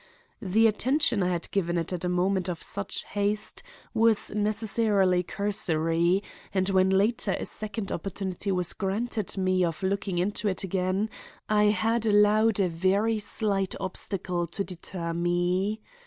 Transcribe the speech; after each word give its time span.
The 0.41 0.65
attention 0.65 1.21
I 1.21 1.29
had 1.31 1.51
given 1.51 1.77
it 1.77 1.93
at 1.93 2.03
a 2.03 2.09
moment 2.09 2.49
of 2.49 2.63
such 2.63 3.03
haste 3.03 3.61
was 3.93 4.33
necessarily 4.33 5.21
cursory, 5.21 6.23
and 6.51 6.67
when 6.69 6.89
later 6.89 7.33
a 7.33 7.45
second 7.45 7.91
opportunity 7.91 8.51
was 8.51 8.73
granted 8.73 9.37
me 9.37 9.63
of 9.63 9.83
looking 9.83 10.17
into 10.17 10.47
it 10.47 10.63
again, 10.63 11.11
I 11.47 11.65
had 11.65 12.07
allowed 12.07 12.59
a 12.59 12.67
very 12.67 13.19
slight 13.19 13.75
obstacle 13.79 14.47
to 14.47 14.63
deter 14.63 15.13
me. 15.13 15.83